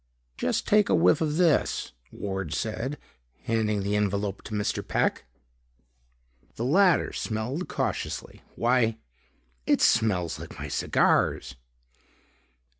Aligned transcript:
"Just 0.35 0.65
take 0.67 0.89
a 0.89 0.95
whiff 0.95 1.21
of 1.21 1.37
this," 1.37 1.93
Ward 2.11 2.55
said, 2.55 2.97
handing 3.43 3.83
the 3.83 3.95
envelope 3.95 4.41
to 4.45 4.55
Mr. 4.55 4.81
Peck. 4.87 5.25
The 6.55 6.65
latter 6.65 7.13
smelled 7.13 7.67
cautiously. 7.69 8.41
"Why, 8.55 8.97
it 9.67 9.79
smells 9.79 10.39
like 10.39 10.57
my 10.57 10.69
cigars." 10.69 11.53